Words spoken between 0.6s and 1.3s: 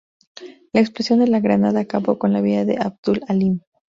La explosión de